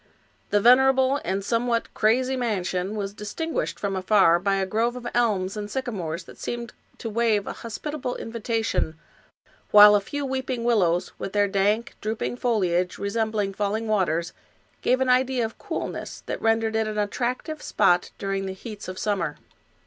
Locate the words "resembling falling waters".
12.97-14.33